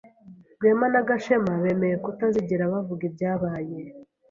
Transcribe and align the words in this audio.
Rwema 0.55 0.87
na 0.93 1.01
Gashema 1.07 1.51
bemeye 1.63 1.95
kutazigera 2.05 2.71
bavuga 2.73 3.01
ibyabaye. 3.09 3.75